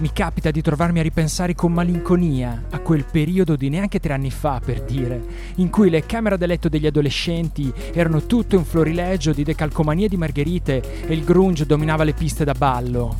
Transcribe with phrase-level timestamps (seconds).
[0.00, 4.30] Mi capita di trovarmi a ripensare con malinconia a quel periodo di neanche tre anni
[4.30, 5.22] fa, per dire,
[5.56, 10.16] in cui le camere da letto degli adolescenti erano tutto un florilegio di decalcomanie di
[10.16, 13.14] margherite e il grunge dominava le piste da ballo.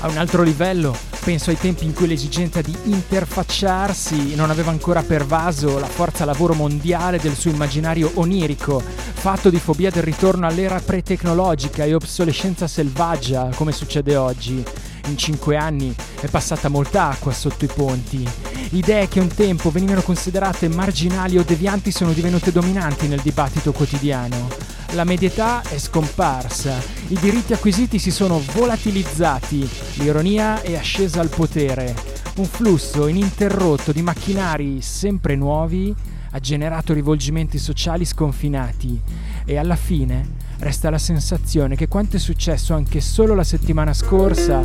[0.00, 0.96] A un altro livello,
[1.28, 6.54] penso ai tempi in cui l'esigenza di interfacciarsi non aveva ancora pervaso la forza lavoro
[6.54, 13.50] mondiale del suo immaginario onirico, fatto di fobia del ritorno all'era pre-tecnologica e obsolescenza selvaggia,
[13.54, 14.64] come succede oggi.
[15.08, 18.26] In cinque anni è passata molta acqua sotto i ponti.
[18.70, 24.77] Idee che un tempo venivano considerate marginali o devianti sono divenute dominanti nel dibattito quotidiano.
[24.92, 26.74] La medietà è scomparsa,
[27.08, 31.94] i diritti acquisiti si sono volatilizzati, l'ironia è ascesa al potere.
[32.36, 35.94] Un flusso ininterrotto di macchinari sempre nuovi
[36.30, 39.00] ha generato rivolgimenti sociali sconfinati
[39.44, 44.64] e alla fine resta la sensazione che quanto è successo anche solo la settimana scorsa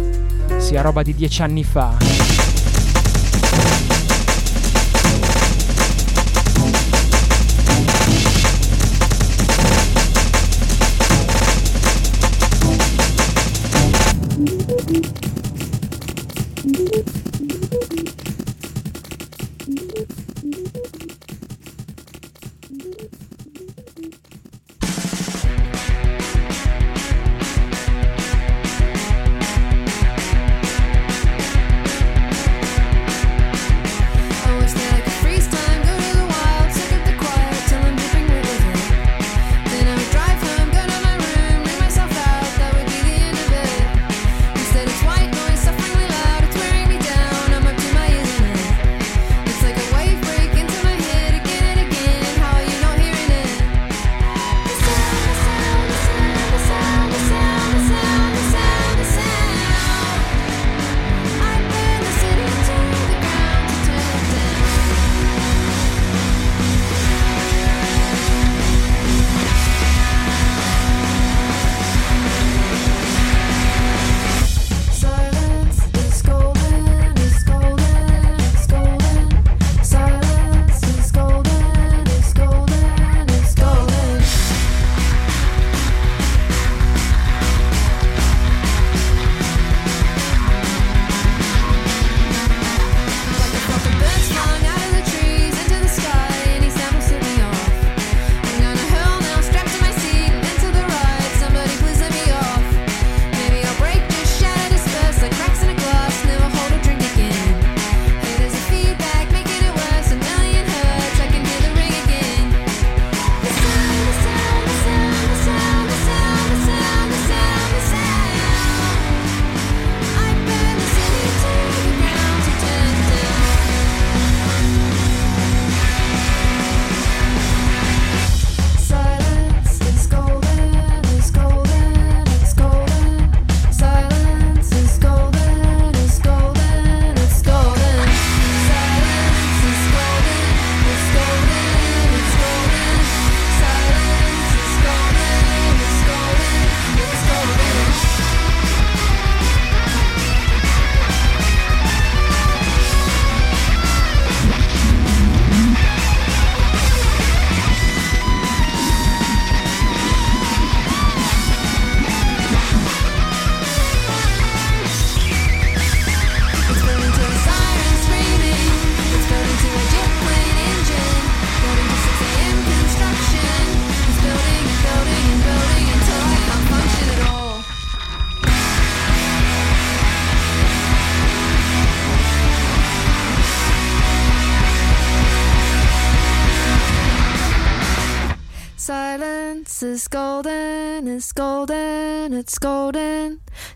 [0.57, 2.42] sia roba di dieci anni fa.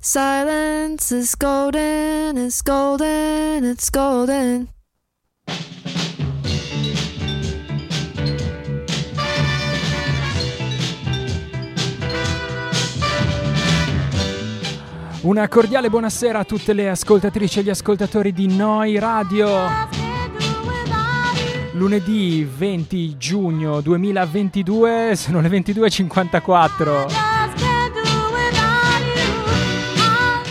[0.10, 4.70] Silence is golden, it's golden, it's golden.
[15.24, 19.50] Una cordiale buonasera a tutte le ascoltatrici e gli ascoltatori di Noi Radio.
[21.74, 27.27] Lunedì 20 giugno 2022 sono le 22.54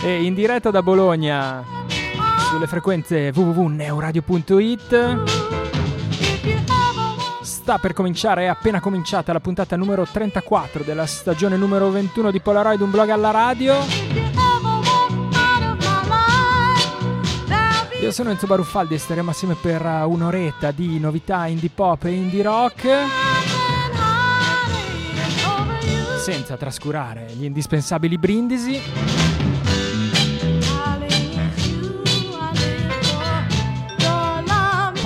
[0.01, 1.63] e in diretta da Bologna
[2.49, 5.23] sulle frequenze www.neuradio.it
[7.67, 12.39] sta per cominciare, è appena cominciata la puntata numero 34 della stagione numero 21 di
[12.39, 13.75] Polaroid, un blog alla radio.
[18.01, 22.11] Io sono Enzo Baruffaldi e staremo assieme per uh, un'oretta di novità indie pop e
[22.11, 22.87] indie rock.
[26.19, 29.46] Senza trascurare gli indispensabili brindisi.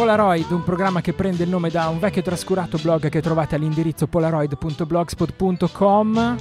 [0.01, 4.07] Polaroid, un programma che prende il nome da un vecchio trascurato blog che trovate all'indirizzo
[4.07, 6.38] polaroid.blogspot.com.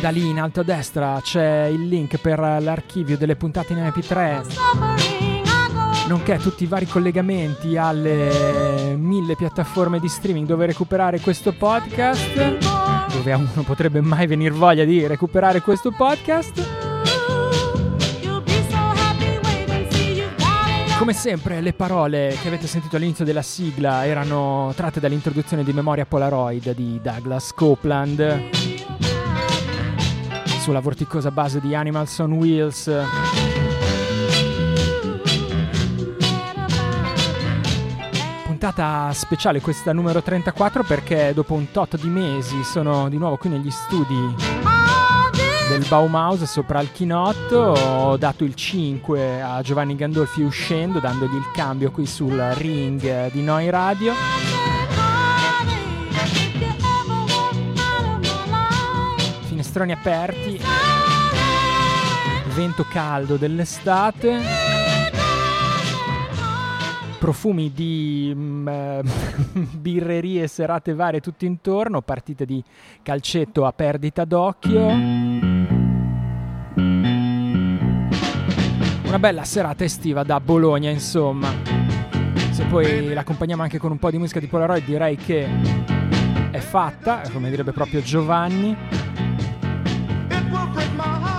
[0.00, 6.06] Da lì in alto a destra c'è il link per l'archivio delle puntate in MP3,
[6.06, 12.32] nonché tutti i vari collegamenti alle mille piattaforme di streaming dove recuperare questo podcast,
[13.12, 16.92] dove a uno potrebbe mai venire voglia di recuperare questo podcast.
[21.04, 26.06] Come sempre le parole che avete sentito all'inizio della sigla erano tratte dall'introduzione di Memoria
[26.06, 28.48] Polaroid di Douglas Copeland
[30.60, 32.90] sulla vorticosa base di Animals on Wheels.
[38.46, 43.50] Puntata speciale questa numero 34 perché dopo un tot di mesi sono di nuovo qui
[43.50, 44.73] negli studi
[45.68, 51.50] del Baumhaus sopra il chinotto, ho dato il 5 a Giovanni Gandolfi uscendo dandogli il
[51.54, 54.12] cambio qui sul ring di Noi Radio.
[59.74, 60.60] finestroni aperti,
[62.54, 64.40] vento caldo dell'estate,
[67.18, 69.02] profumi di mm, eh,
[69.76, 72.62] birrerie, serate varie tutto intorno, partite di
[73.02, 75.53] calcetto a perdita d'occhio.
[79.14, 81.48] Una bella serata estiva da Bologna, insomma.
[82.50, 85.48] Se poi l'accompagniamo anche con un po' di musica di Polaroid, direi che
[86.50, 88.76] è fatta, come direbbe proprio Giovanni.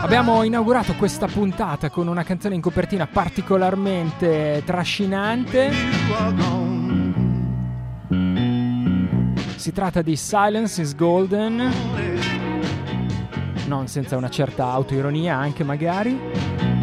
[0.02, 5.70] Abbiamo inaugurato questa puntata con una canzone in copertina particolarmente trascinante.
[9.58, 11.72] Si tratta di Silence is Golden,
[13.68, 16.75] non senza una certa autoironia anche magari.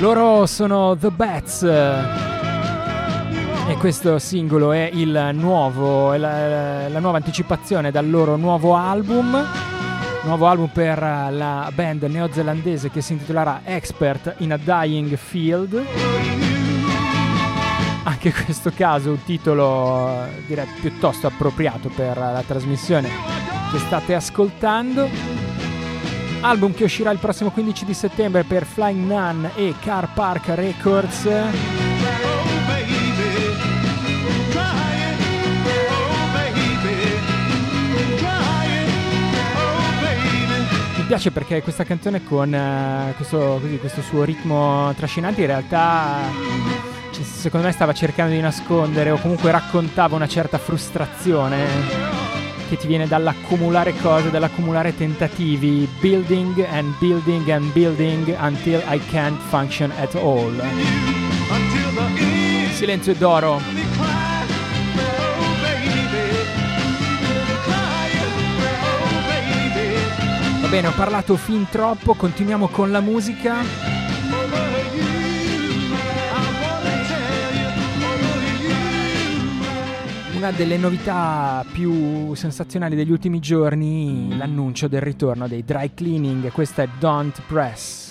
[0.00, 2.02] Loro sono The Bats e
[3.78, 9.46] questo singolo è il nuovo, è la, la nuova anticipazione dal loro nuovo album
[10.24, 15.84] nuovo album per la band neozelandese che si intitolerà Expert in a Dying Field.
[18.04, 23.08] Anche in questo caso un titolo direi piuttosto appropriato per la trasmissione
[23.70, 25.33] che state ascoltando.
[26.46, 31.24] Album che uscirà il prossimo 15 di settembre per Flying Nun e Car Park Records.
[40.96, 46.20] mi piace perché questa canzone con uh, questo, così, questo, suo ritmo trascinante in realtà
[47.10, 52.23] cioè, secondo me stava cercando di nascondere o comunque raccontava una certa frustrazione
[52.68, 59.40] che ti viene dall'accumulare cose, dall'accumulare tentativi, building and building and building until I can't
[59.48, 60.52] function at all.
[62.72, 63.60] Silenzio d'oro.
[70.74, 73.93] bene, ho parlato fin troppo, continuiamo con la musica.
[80.44, 86.82] Una delle novità più sensazionali degli ultimi giorni, l'annuncio del ritorno dei dry cleaning, questa
[86.82, 88.03] è Don't Press.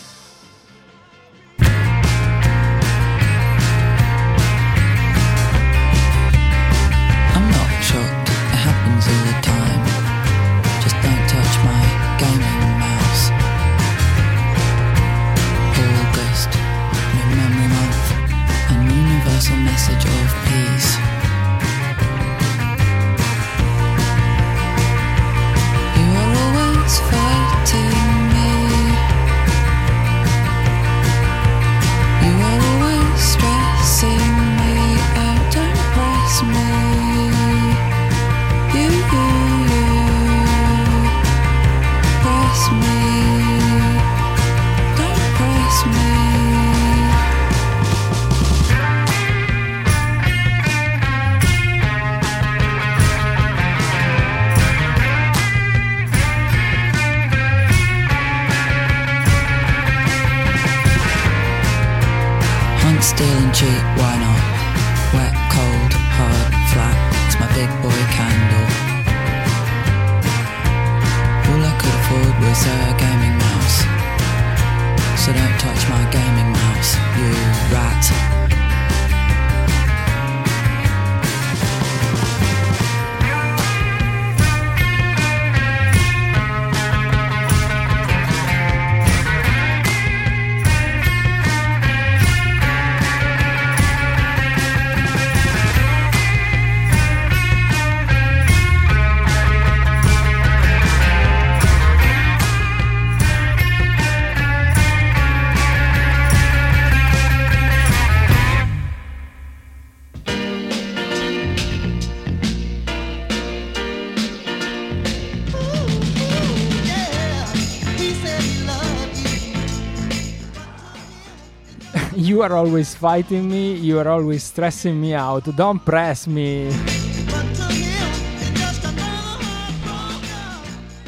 [122.34, 125.52] You are always fighting me, you are always stressing me out.
[125.52, 126.68] Don't press me.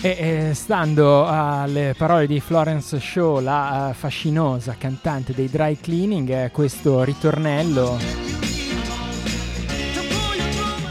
[0.01, 6.51] E, stando alle parole di Florence Shaw, la uh, fascinosa cantante dei dry cleaning, eh,
[6.51, 7.97] questo ritornello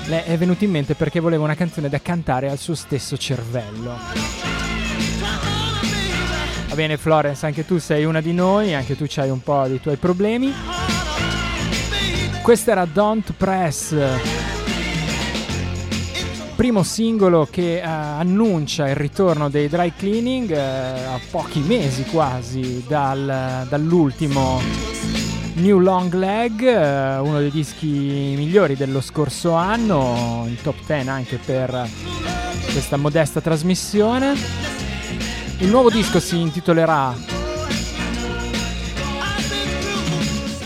[0.07, 4.44] le è venuto in mente perché voleva una canzone da cantare al suo stesso cervello.
[6.75, 9.81] Va bene Florence, anche tu sei una di noi, anche tu hai un po' dei
[9.81, 10.53] tuoi problemi.
[12.43, 13.95] Questo era Don't Press,
[16.57, 22.83] primo singolo che uh, annuncia il ritorno dei dry cleaning uh, a pochi mesi quasi
[22.89, 24.61] dal, dall'ultimo
[25.53, 31.37] New Long Leg, uh, uno dei dischi migliori dello scorso anno, in top 10 anche
[31.37, 31.89] per
[32.73, 34.84] questa modesta trasmissione.
[35.59, 37.15] Il nuovo disco si intitolerà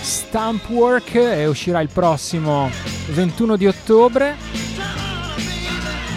[0.01, 2.71] Stamp Work e uscirà il prossimo
[3.11, 4.37] 21 di ottobre.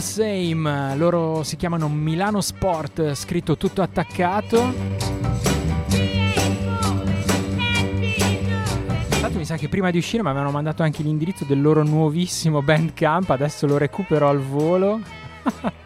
[0.00, 4.72] The Same, loro si chiamano Milano Sport, scritto tutto attaccato.
[9.20, 12.62] Tanto mi sa che prima di uscire mi avevano mandato anche l'indirizzo del loro nuovissimo
[12.62, 15.00] Bandcamp, adesso lo recupero al volo.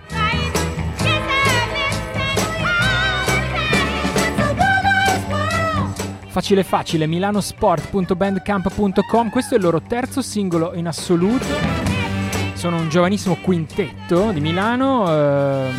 [6.28, 11.83] Facile facile, milanosport.bandcamp.com, questo è il loro terzo singolo in assoluto.
[12.64, 15.06] Sono un giovanissimo quintetto di Milano.
[15.06, 15.70] Eh...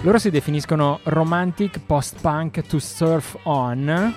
[0.00, 4.14] Loro si definiscono romantic post-punk to surf on.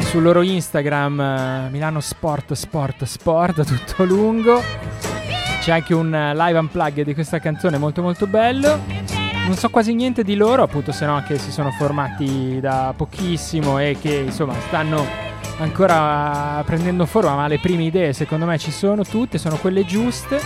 [0.00, 4.62] Sul loro Instagram eh, Milano Sport Sport Sport tutto lungo.
[5.62, 8.98] C'è anche un eh, live unplug di questa canzone molto molto bello
[9.46, 13.80] non so quasi niente di loro, appunto, se no che si sono formati da pochissimo
[13.80, 19.04] e che insomma stanno ancora prendendo forma, ma le prime idee secondo me ci sono
[19.04, 20.40] tutte, sono quelle giuste.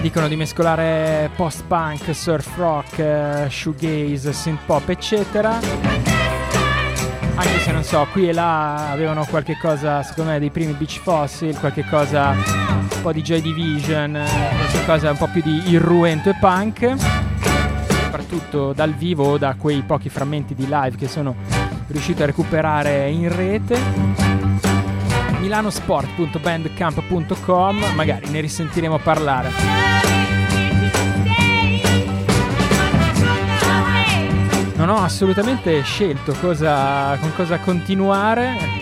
[0.00, 5.60] Dicono di mescolare post-punk, surf rock, shoegaze, synth pop, eccetera.
[7.34, 11.00] Anche se non so, qui e là avevano qualche cosa, secondo me, dei primi Beach
[11.00, 14.20] Fossil, qualche cosa un po' di Joy Division,
[14.70, 16.94] qualcosa un po' più di irruento e punk,
[17.88, 21.34] soprattutto dal vivo o da quei pochi frammenti di live che sono
[21.92, 23.78] riuscito a recuperare in rete.
[25.40, 29.50] milanosport.bandcamp.com, magari ne risentiremo parlare.
[34.74, 38.81] Non ho assolutamente scelto cosa, con cosa continuare,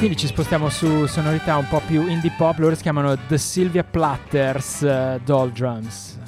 [0.00, 3.84] quindi ci spostiamo su sonorità un po' più indie pop, loro si chiamano The Sylvia
[3.84, 6.19] Platters uh, Doll Drums.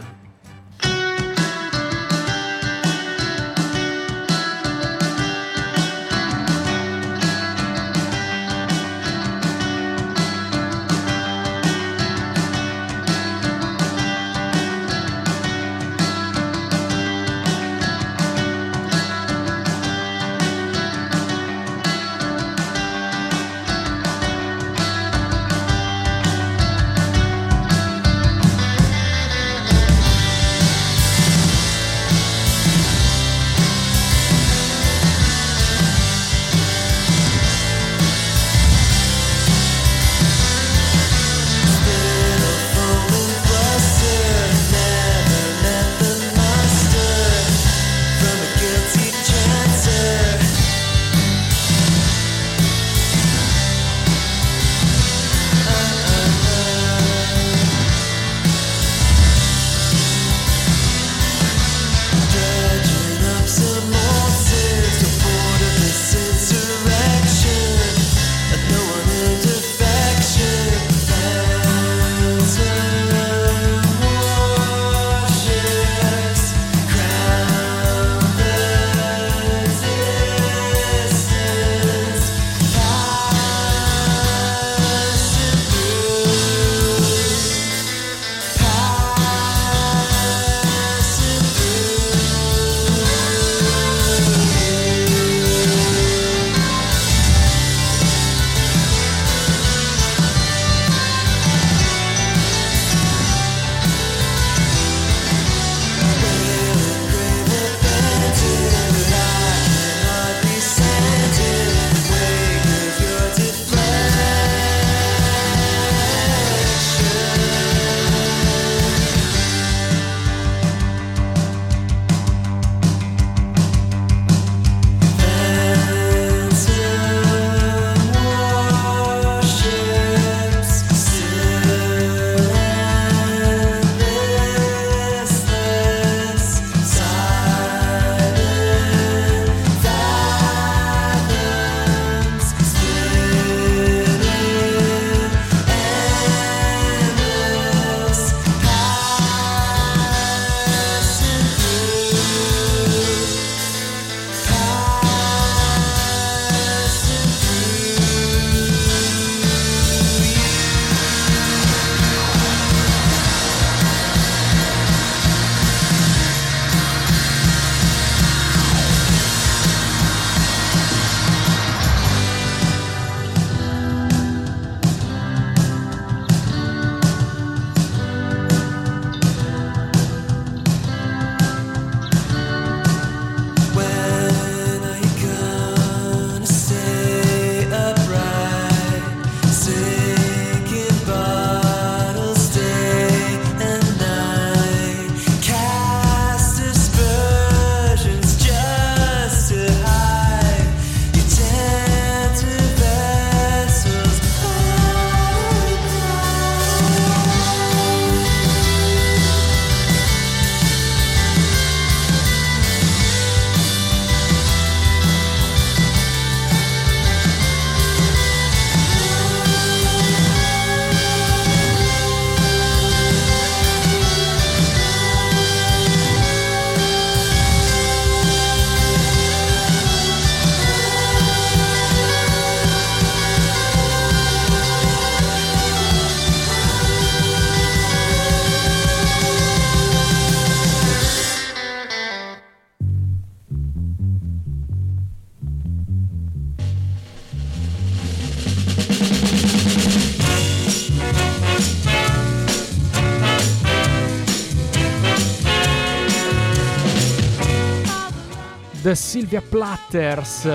[259.12, 260.48] The Sylvia Platters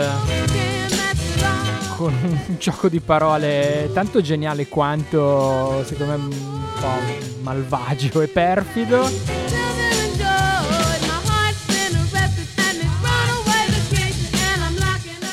[1.95, 9.07] con un gioco di parole tanto geniale quanto secondo me un po' malvagio e perfido.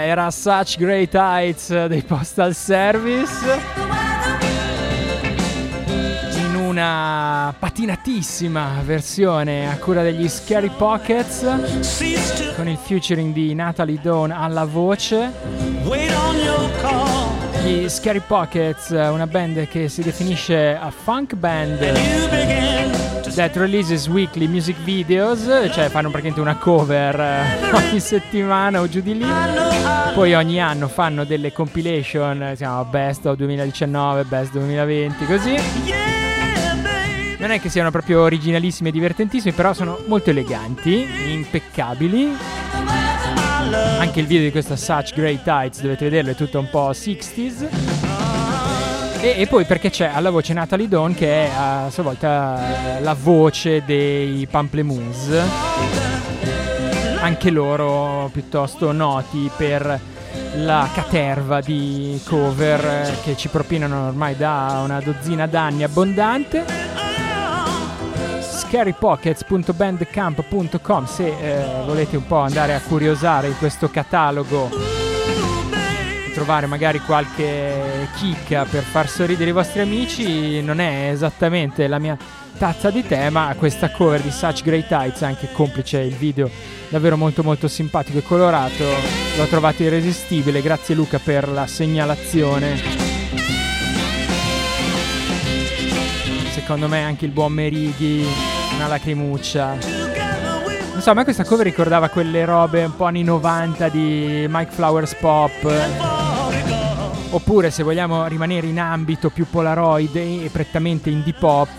[0.07, 3.33] era Such Great Heights dei Postal Service.
[6.37, 11.41] In una patinatissima versione a cura degli Scary Pockets.
[12.55, 15.29] Con il featuring di Natalie Dawn alla voce.
[17.63, 22.45] Gli Scary Pockets, una band che si definisce a funk band
[23.37, 28.99] that releases weekly music videos, cioè fanno praticamente una cover eh, ogni settimana o giù
[28.99, 29.66] di lì.
[30.17, 35.55] Poi ogni anno fanno delle compilation, si chiama Best of 2019, Best 2020, così.
[37.37, 42.35] Non è che siano proprio originalissimi e divertentissimi, però sono molto eleganti, impeccabili.
[43.99, 47.67] Anche il video di questa Such Great Heights, dovete vederlo, è tutto un po' 60s.
[49.21, 53.13] E, e poi perché c'è alla voce Natalie Dawn che è a sua volta la
[53.13, 55.43] voce dei Pamplemousse,
[57.19, 59.99] anche loro piuttosto noti per
[60.55, 66.65] la caterva di cover eh, che ci propinano ormai da una dozzina d'anni abbondante.
[68.41, 74.69] Scarypockets.bandcamp.com se eh, volete un po' andare a curiosare in questo catalogo
[76.33, 82.15] trovare magari qualche chicca per far sorridere i vostri amici non è esattamente la mia
[82.59, 86.47] tazza di tè ma questa cover di Such Great Heights anche complice il video
[86.89, 88.83] davvero molto molto simpatico e colorato.
[89.37, 92.79] L'ho trovato irresistibile grazie Luca per la segnalazione.
[96.51, 98.25] Secondo me anche il buon Merighi
[98.77, 99.77] una lacrimuccia.
[100.93, 104.71] Non so, a me questa cover ricordava quelle robe un po' anni 90 di Mike
[104.71, 105.51] Flowers Pop.
[107.29, 111.77] Oppure, se vogliamo rimanere in ambito più polaroid e prettamente indie pop,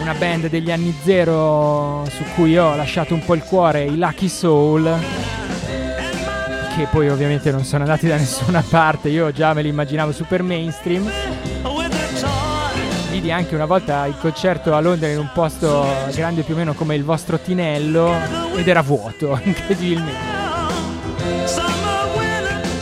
[0.00, 4.28] una band degli anni zero su cui ho lasciato un po' il cuore, i Lucky
[4.28, 4.98] Soul,
[6.76, 10.42] che poi ovviamente non sono andati da nessuna parte, io già me li immaginavo super
[10.42, 11.10] mainstream
[13.16, 16.74] vidi anche una volta il concerto a Londra in un posto grande più o meno
[16.74, 18.14] come il vostro Tinello
[18.54, 20.34] ed era vuoto, incredibilmente.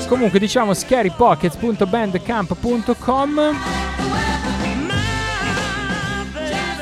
[0.08, 3.40] Comunque diciamo scarypockets.bandcamp.com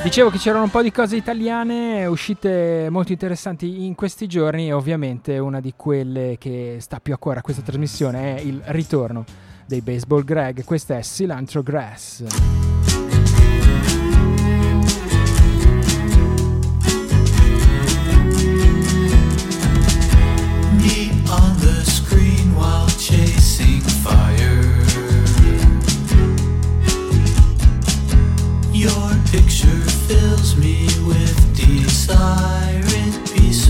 [0.02, 4.72] Dicevo che c'erano un po' di cose italiane uscite molto interessanti in questi giorni e
[4.72, 9.24] ovviamente una di quelle che sta più a cuore a questa trasmissione è il ritorno
[9.64, 13.11] dei Baseball Greg, questa è Cilantro Grass.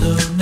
[0.03, 0.32] slow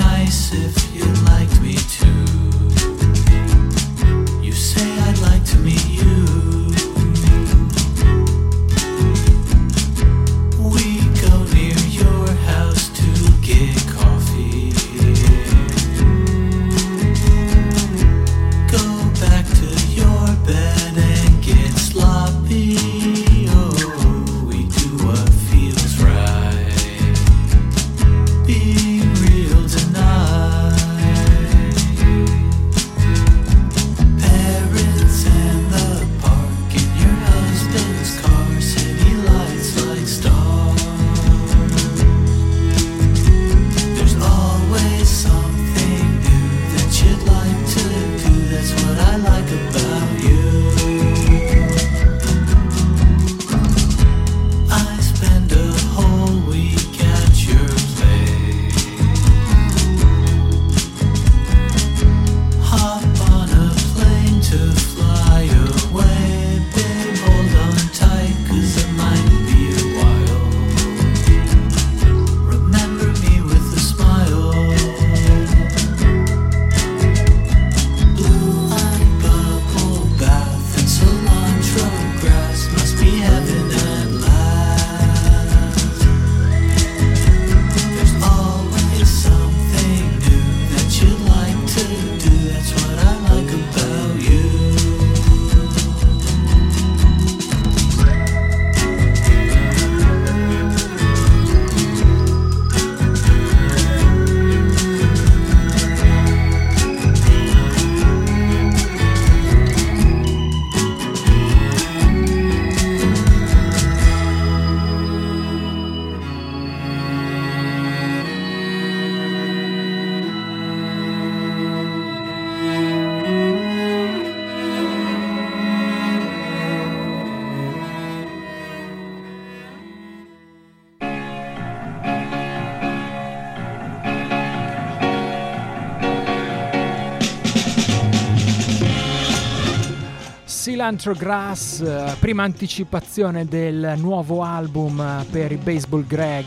[140.82, 146.46] Cilantro Grass, eh, prima anticipazione del nuovo album eh, per i Baseball Greg.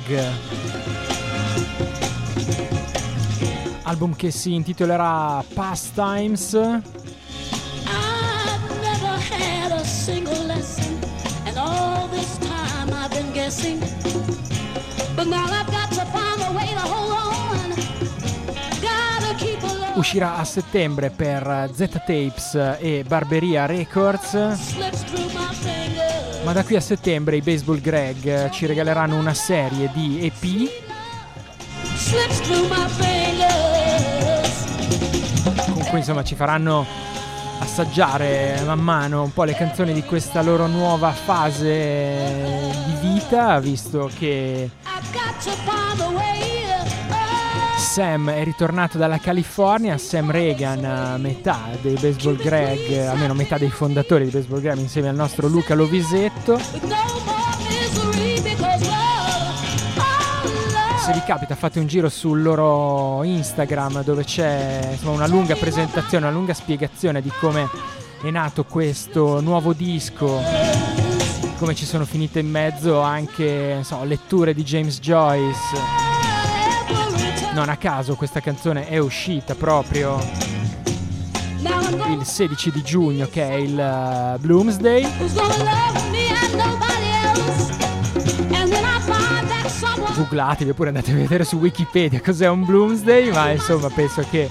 [3.82, 7.03] Album che si intitolerà Pastimes.
[20.04, 24.34] Uscirà a settembre per Z Tapes e Barberia Records.
[26.44, 30.70] Ma da qui a settembre i Baseball Greg ci regaleranno una serie di EP
[35.72, 36.84] con cui insomma ci faranno
[37.60, 42.52] assaggiare man mano un po' le canzoni di questa loro nuova fase
[42.84, 44.68] di vita, visto che
[47.94, 53.70] Sam è ritornato dalla California, Sam Reagan, a metà dei Baseball Greg, almeno metà dei
[53.70, 56.54] fondatori di Baseball Greg, insieme al nostro Luca Lovisetto.
[56.54, 56.58] oh.
[60.98, 66.26] Se vi capita fate un giro sul loro Instagram dove c'è insomma, una lunga presentazione,
[66.26, 67.68] una lunga spiegazione di come
[68.24, 70.42] è nato questo nuovo disco,
[71.58, 76.13] come ci sono finite in mezzo anche so, letture di James Joyce.
[77.54, 80.18] Non a caso questa canzone è uscita proprio
[82.10, 85.08] il 16 di giugno che è il eh, Bloomsday.
[90.16, 94.50] Googlatevi oppure andate a vedere su Wikipedia cos'è un Bloomsday, ma insomma penso che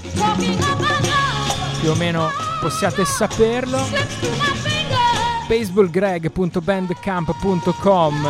[1.80, 3.86] più o meno possiate saperlo.
[5.46, 8.28] baseballgreg.bandcamp.com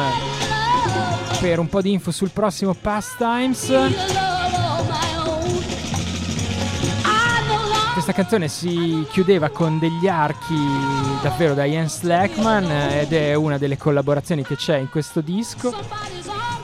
[1.41, 4.34] per un po' di info sul prossimo Pastimes.
[7.95, 10.57] Questa canzone si chiudeva con degli archi
[11.22, 15.72] davvero da Ian Slackman eh, ed è una delle collaborazioni che c'è in questo disco.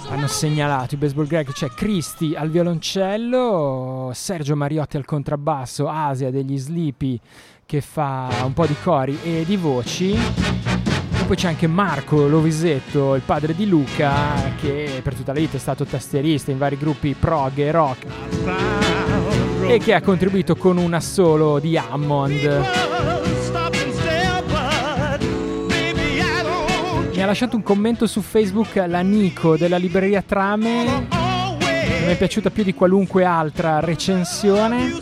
[0.08, 6.58] Hanno segnalato i Baseball Greg c'è Cristi al violoncello, Sergio Mariotti al contrabbasso, Asia degli
[6.58, 7.20] Sleepy
[7.64, 10.10] che fa un po' di cori e di voci.
[10.12, 15.56] E poi c'è anche Marco Lovisetto, il padre di Luca, che per tutta la vita
[15.56, 18.89] è stato tastierista in vari gruppi prog e rock
[19.66, 22.64] e che ha contribuito con un assolo di Hammond.
[27.12, 31.18] Mi ha lasciato un commento su Facebook la Nico della libreria Trame
[32.10, 34.98] mi è piaciuta più di qualunque altra recensione.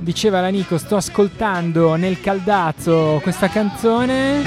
[0.00, 4.42] Diceva la Nico, sto ascoltando nel caldazzo questa canzone.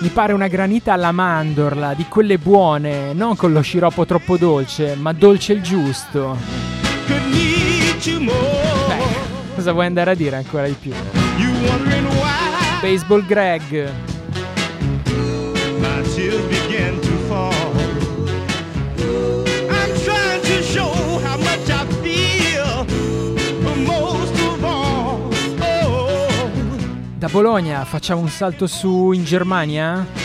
[0.00, 4.94] Mi pare una granita alla mandorla, di quelle buone, non con lo sciroppo troppo dolce,
[4.94, 6.71] ma dolce il giusto.
[8.88, 10.92] Beh, cosa vuoi andare a dire ancora di più?
[12.80, 13.90] Baseball Greg.
[27.22, 30.21] Da Bologna facciamo un salto su in Germania?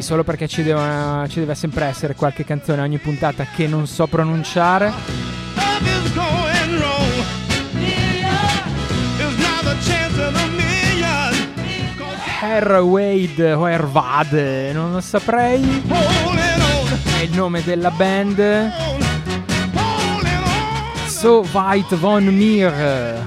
[0.00, 3.86] Sì, solo perché ci deve, ci deve sempre essere qualche canzone ogni puntata che non
[3.86, 4.90] so pronunciare.
[5.54, 7.24] Love is going wrong.
[9.18, 11.52] There's not a chance in a million.
[11.98, 15.82] 'Cause Herr Wade o Herwade, non lo saprei.
[17.18, 18.72] È il nome della band.
[21.06, 23.19] So weit von mir.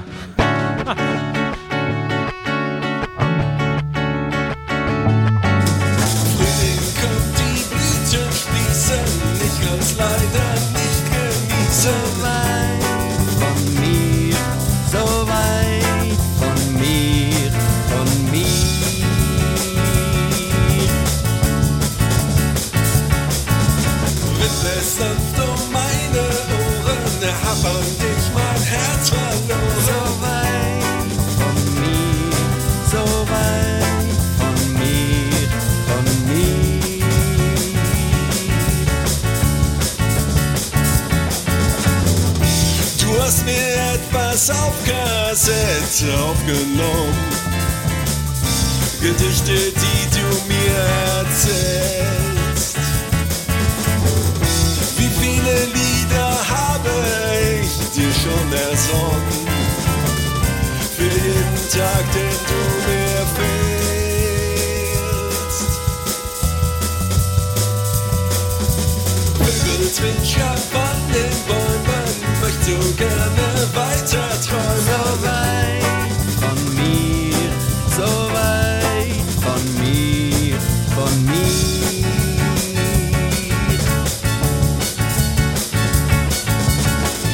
[44.84, 47.18] Kassette aufgenommen.
[49.00, 50.78] Gedichte, die du mir
[51.18, 52.76] erzählst.
[54.96, 56.94] Wie viele Lieder habe
[57.60, 59.46] ich dir schon ersungen?
[60.96, 63.64] Für jeden Tag, den du mir fehlst.
[69.38, 72.08] Vögel zwitschern von den Bäumen,
[72.40, 77.50] möchte so gerne weiter, träume weit von mir,
[77.96, 80.58] so weit von mir,
[80.94, 82.04] von mir.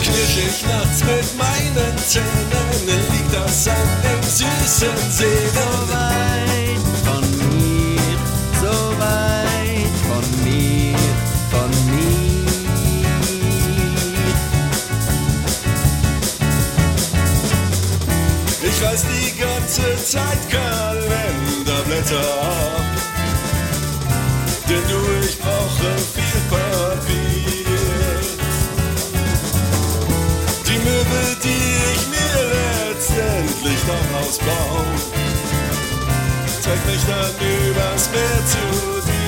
[0.03, 7.60] Knirsch nachts mit meinen Zähnen, liegt das Sand im süßen See, so weit von mir.
[18.81, 22.81] Ich reiß die ganze Zeit Kalenderblätter ab.
[24.67, 27.67] Denn du, ich brauche viel Papier.
[30.67, 32.39] Die Möbel, die ich mir
[32.89, 34.85] letztendlich noch ausbau,
[36.63, 39.20] trägt mich dann übers Meer zu dir.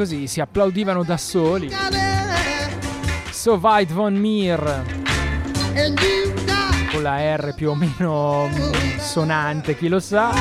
[0.00, 1.70] Così si applaudivano da soli.
[3.30, 4.82] So weit von mir.
[6.90, 8.48] Con la R più o meno
[8.96, 10.32] sonante, chi lo sa.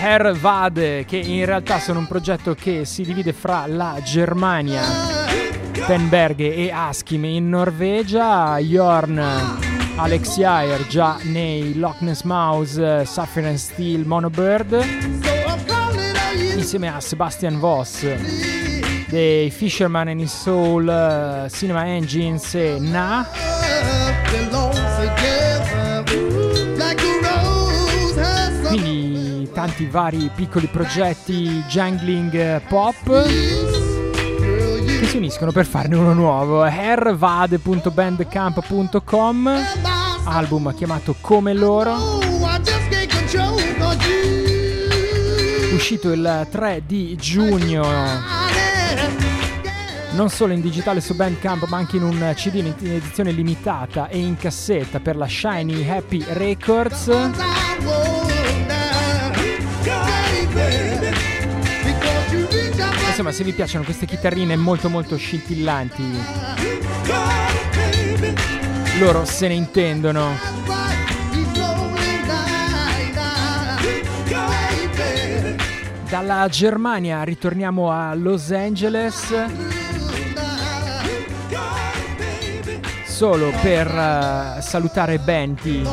[0.00, 4.84] Herr Wade, che in realtà sono un progetto che si divide fra la Germania,
[5.86, 9.18] Penberge e Askim in Norvegia, Jorn,
[9.96, 15.29] Alex Jair già nei Loch Ness Mouse, and Steel, Monobird,
[16.60, 18.06] insieme a Sebastian Voss
[19.08, 23.26] dei Fisherman and His Soul, eh, Cinema Engines e Na.
[28.68, 36.62] Quindi tanti vari piccoli progetti jangling eh, pop che si uniscono per farne uno nuovo.
[36.64, 39.50] hervade.bandcamp.com
[40.24, 42.29] album chiamato Come loro
[45.80, 47.82] uscito il 3 di giugno.
[50.10, 54.18] Non solo in digitale su Bandcamp ma anche in un CD in edizione limitata e
[54.18, 57.06] in cassetta per la Shiny Happy Records.
[63.08, 66.48] Insomma se vi piacciono queste chitarrine molto molto scintillanti
[68.98, 70.79] loro se ne intendono
[76.10, 79.32] dalla Germania ritorniamo a Los Angeles.
[83.06, 85.86] Solo per eh, salutare Benti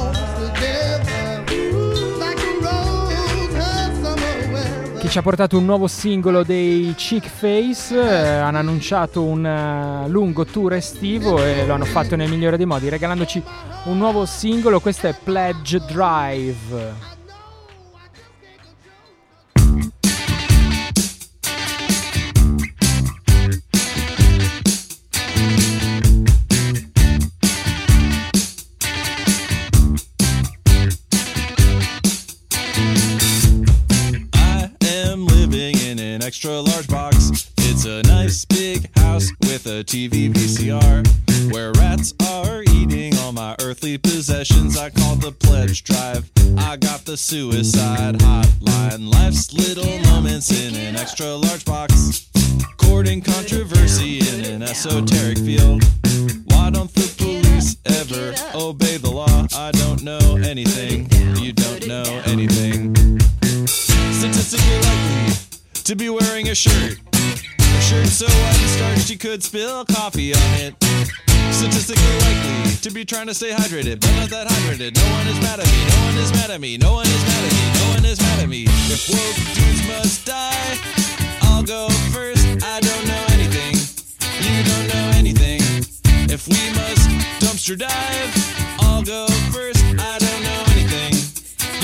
[4.99, 10.09] che ci ha portato un nuovo singolo dei Chick Face eh, hanno annunciato un eh,
[10.09, 13.43] lungo tour estivo e lo hanno fatto nel migliore dei modi regalandoci
[13.85, 17.16] un nuovo singolo questo è Pledge Drive
[39.87, 44.77] TV VCR where rats are eating all my earthly possessions.
[44.77, 46.29] I called the pledge drive.
[46.57, 49.09] I got the suicide hotline.
[49.13, 52.27] Life's little moments in an extra large box.
[52.75, 55.81] Courting controversy in an esoteric field.
[56.51, 59.47] Why don't the police ever obey the law?
[59.55, 61.07] I don't know anything.
[61.41, 62.93] You don't know anything
[63.65, 65.33] statistically likely
[65.85, 67.06] to be wearing a shirt.
[67.87, 70.75] Shirt so white and starched you could spill coffee on it.
[71.55, 74.91] Statistically likely to be trying to stay hydrated, but not that hydrated.
[74.93, 77.23] No one is mad at me, no one is mad at me, no one is
[77.23, 78.65] mad at me, no one is mad at me.
[78.91, 80.75] If woke dudes must die,
[81.43, 82.43] I'll go first.
[82.61, 83.79] I don't know anything,
[84.43, 85.63] you don't know anything.
[86.27, 87.07] If we must
[87.39, 88.31] dumpster dive,
[88.83, 89.79] I'll go first.
[89.95, 91.15] I don't know anything,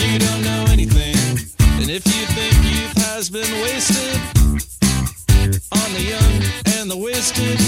[0.03, 1.15] you don't know anything.
[1.79, 4.42] And if you think youth has been wasted
[5.43, 7.59] on the young and the wasted,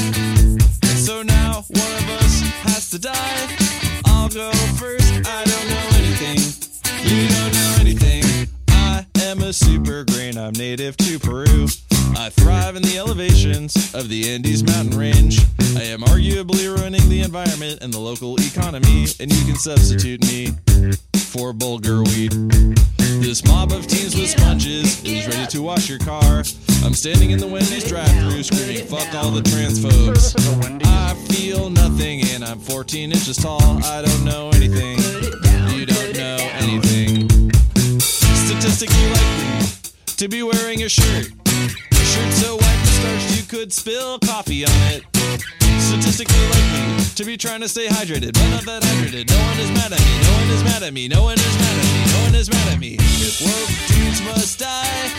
[0.98, 3.58] so now one of us has to die.
[4.06, 4.50] I'll go
[4.80, 5.12] first.
[5.28, 6.40] I don't know anything.
[7.04, 8.48] You don't know anything.
[8.70, 10.38] I am a super grain.
[10.38, 11.68] I'm native to Peru.
[12.18, 15.40] I thrive in the elevations of the Andes mountain range.
[15.76, 20.54] I am arguably ruining the environment and the local economy, and you can substitute me
[21.26, 22.32] for bulgur weed.
[23.22, 26.44] This mob of teens with sponges is ready to wash your car.
[26.84, 30.36] I'm standing in the Wendy's drive-thru screaming, "Fuck all the transphobes."
[30.86, 33.84] I feel nothing, and I'm 14 inches tall.
[33.84, 34.98] I don't know anything.
[35.74, 37.30] You don't know anything.
[38.00, 39.68] Statistically likely
[40.18, 41.32] to be wearing a shirt,
[41.92, 45.04] a shirt so white starched you could spill coffee on it.
[45.80, 49.30] Statistically likely to be trying to stay hydrated, but not that hydrated.
[49.30, 50.14] No one is mad at me.
[50.24, 51.08] No one is mad at me.
[51.08, 52.02] No one is mad at me.
[52.14, 52.98] No one is mad at me.
[53.00, 55.12] If woke dudes must die,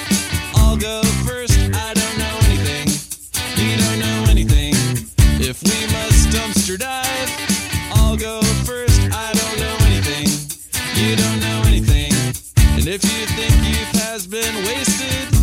[0.55, 1.57] I'll go first.
[1.59, 2.87] I don't know anything.
[3.61, 4.72] You don't know anything.
[5.41, 7.31] If we must dumpster dive,
[7.93, 9.01] I'll go first.
[9.12, 10.27] I don't know anything.
[10.97, 12.12] You don't know anything.
[12.77, 15.36] And if you think youth has been wasted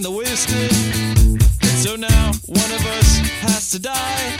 [0.00, 0.72] and the wasted,
[1.60, 4.39] and so now one of us has to die,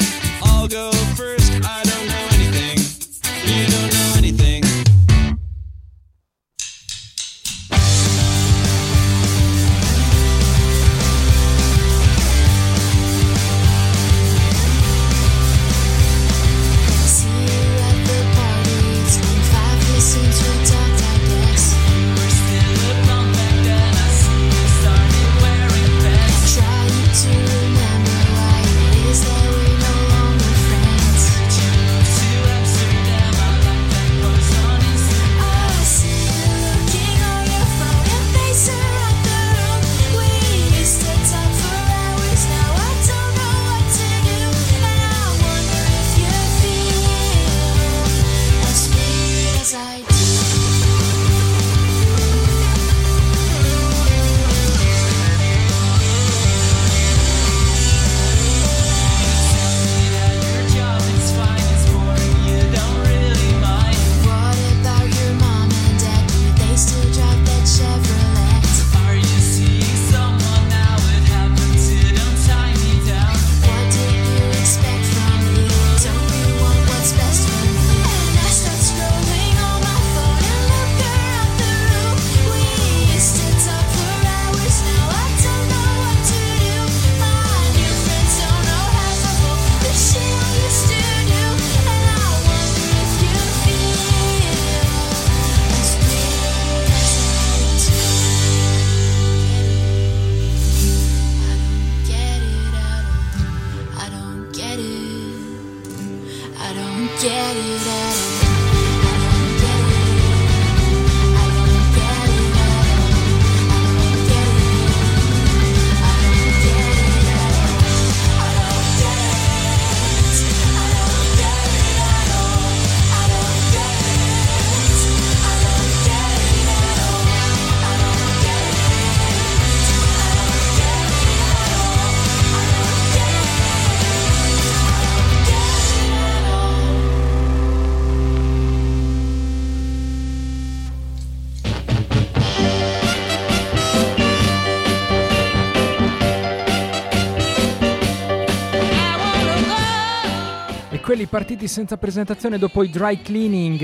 [151.30, 153.80] partiti senza presentazione dopo i dry cleaning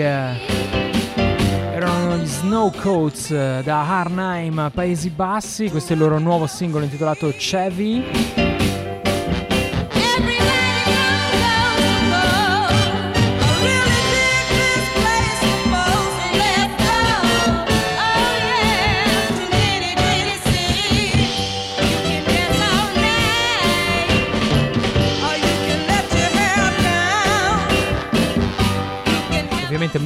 [1.76, 5.70] erano gli Snowcoats eh, da Arnhem, Paesi Bassi.
[5.70, 8.35] Questo è il loro nuovo singolo intitolato Chevy.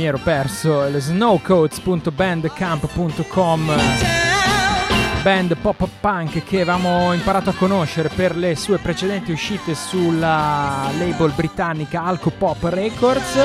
[0.01, 3.73] Mi ero perso il snowcoats.bandcamp.com
[5.23, 11.33] band pop punk che avevamo imparato a conoscere per le sue precedenti uscite sulla label
[11.33, 13.39] britannica Alco Pop Records.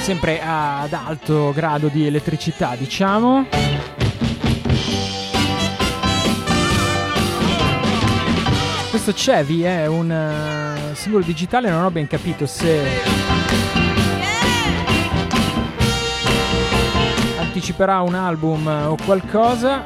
[0.00, 3.46] Sempre ad alto grado di elettricità diciamo.
[8.88, 13.37] Questo Chevy è un eh, singolo digitale non ho ben capito se
[17.58, 19.84] anticiperà un album o qualcosa.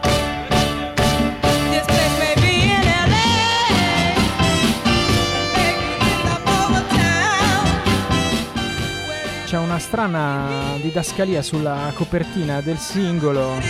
[9.47, 13.61] c'è una strana didascalia sulla copertina del singolo.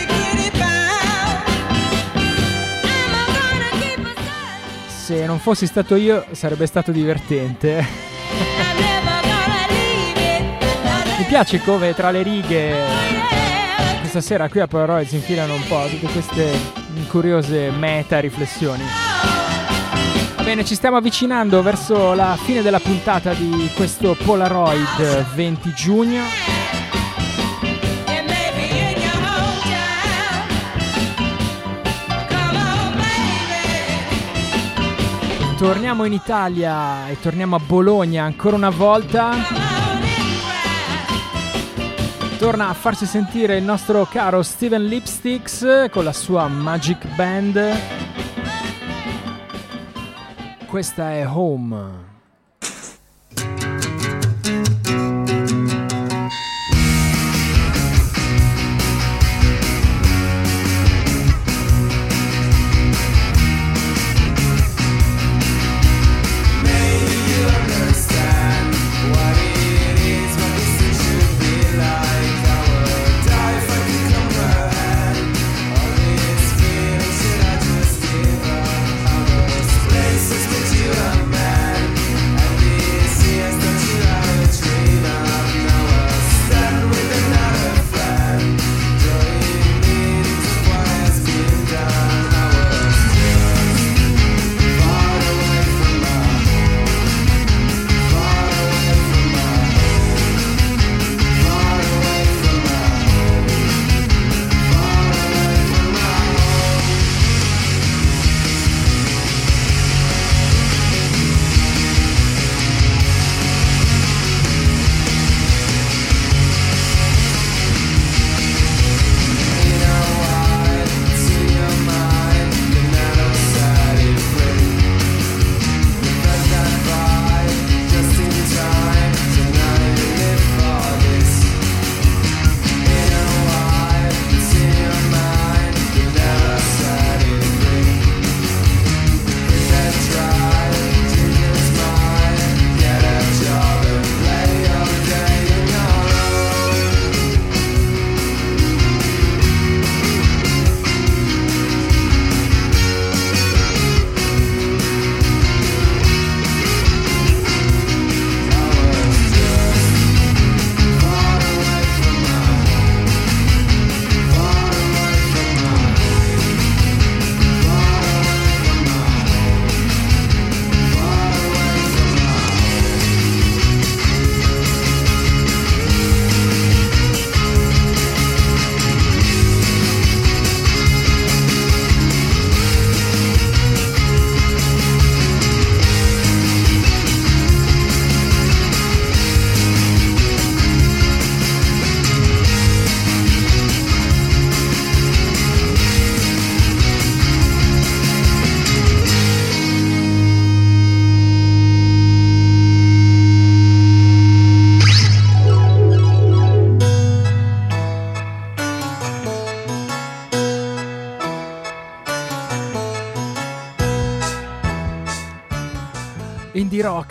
[4.87, 7.85] Se non fossi stato io sarebbe stato divertente.
[11.19, 13.22] Mi piace come tra le righe
[14.13, 16.53] questa sera qui a Polaroid si infilano un po' tutte queste
[17.09, 18.83] curiose meta riflessioni.
[20.37, 26.25] Va bene, ci stiamo avvicinando verso la fine della puntata di questo Polaroid 20 giugno.
[35.57, 39.62] Torniamo in Italia e torniamo a Bologna ancora una volta.
[42.43, 47.73] Torna a farsi sentire il nostro caro Steven Lipsticks con la sua Magic Band.
[50.67, 52.12] Questa è Home.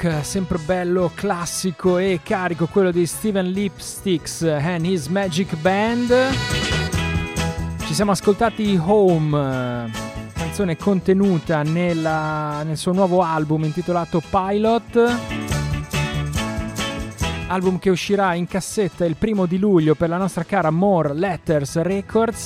[0.02, 6.14] Rock, sempre bello, classico e carico, quello di Steven Lipsticks and His Magic Band.
[7.86, 9.92] Ci siamo ascoltati Home,
[10.34, 15.18] canzone contenuta nella- nel suo nuovo album intitolato Pilot.
[17.48, 21.80] Album che uscirà in cassetta il primo di luglio per la nostra cara More Letters
[21.82, 22.46] Records.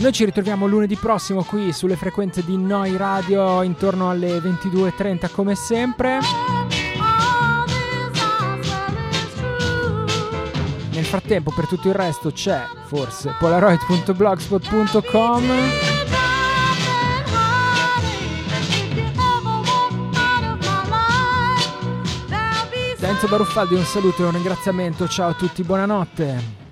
[0.00, 5.56] Noi ci ritroviamo lunedì prossimo qui sulle frequenze di Noi Radio intorno alle 22.30 come
[5.56, 6.20] sempre.
[10.92, 15.42] Nel frattempo per tutto il resto c'è forse polaroid.blogspot.com
[22.98, 26.67] Da Baruffaldi un saluto e un ringraziamento, ciao a tutti, buonanotte.